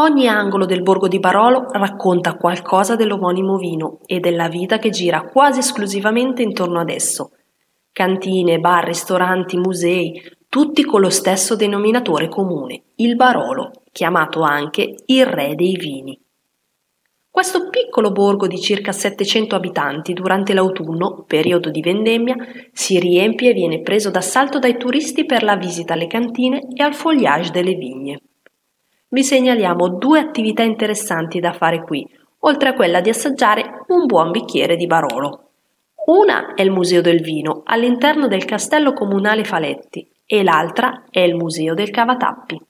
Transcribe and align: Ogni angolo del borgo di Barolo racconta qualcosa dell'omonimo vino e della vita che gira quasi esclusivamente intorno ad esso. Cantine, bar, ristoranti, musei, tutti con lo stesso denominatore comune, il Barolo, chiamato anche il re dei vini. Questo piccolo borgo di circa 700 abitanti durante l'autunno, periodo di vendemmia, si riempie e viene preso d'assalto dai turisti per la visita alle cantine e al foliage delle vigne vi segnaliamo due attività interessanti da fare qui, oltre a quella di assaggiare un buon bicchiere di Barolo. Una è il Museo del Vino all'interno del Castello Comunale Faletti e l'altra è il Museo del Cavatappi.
Ogni 0.00 0.28
angolo 0.28 0.64
del 0.64 0.82
borgo 0.82 1.08
di 1.08 1.18
Barolo 1.18 1.66
racconta 1.72 2.36
qualcosa 2.36 2.94
dell'omonimo 2.94 3.56
vino 3.56 3.98
e 4.06 4.20
della 4.20 4.46
vita 4.46 4.78
che 4.78 4.90
gira 4.90 5.22
quasi 5.22 5.58
esclusivamente 5.58 6.40
intorno 6.40 6.78
ad 6.78 6.88
esso. 6.88 7.32
Cantine, 7.90 8.60
bar, 8.60 8.84
ristoranti, 8.84 9.56
musei, 9.56 10.22
tutti 10.48 10.84
con 10.84 11.00
lo 11.00 11.10
stesso 11.10 11.56
denominatore 11.56 12.28
comune, 12.28 12.82
il 12.96 13.16
Barolo, 13.16 13.72
chiamato 13.90 14.42
anche 14.42 14.94
il 15.06 15.26
re 15.26 15.56
dei 15.56 15.74
vini. 15.74 16.16
Questo 17.28 17.68
piccolo 17.68 18.12
borgo 18.12 18.46
di 18.46 18.60
circa 18.60 18.92
700 18.92 19.56
abitanti 19.56 20.12
durante 20.12 20.54
l'autunno, 20.54 21.24
periodo 21.26 21.70
di 21.70 21.80
vendemmia, 21.80 22.36
si 22.70 23.00
riempie 23.00 23.50
e 23.50 23.54
viene 23.54 23.80
preso 23.80 24.12
d'assalto 24.12 24.60
dai 24.60 24.76
turisti 24.78 25.24
per 25.26 25.42
la 25.42 25.56
visita 25.56 25.94
alle 25.94 26.06
cantine 26.06 26.68
e 26.72 26.84
al 26.84 26.94
foliage 26.94 27.50
delle 27.50 27.74
vigne 27.74 28.20
vi 29.10 29.22
segnaliamo 29.24 29.96
due 29.96 30.20
attività 30.20 30.62
interessanti 30.62 31.40
da 31.40 31.52
fare 31.52 31.82
qui, 31.82 32.06
oltre 32.40 32.70
a 32.70 32.74
quella 32.74 33.00
di 33.00 33.08
assaggiare 33.08 33.84
un 33.88 34.06
buon 34.06 34.30
bicchiere 34.30 34.76
di 34.76 34.86
Barolo. 34.86 35.50
Una 36.06 36.54
è 36.54 36.62
il 36.62 36.70
Museo 36.70 37.00
del 37.00 37.20
Vino 37.20 37.62
all'interno 37.64 38.28
del 38.28 38.44
Castello 38.44 38.92
Comunale 38.92 39.44
Faletti 39.44 40.06
e 40.24 40.42
l'altra 40.42 41.04
è 41.10 41.20
il 41.20 41.34
Museo 41.34 41.74
del 41.74 41.90
Cavatappi. 41.90 42.60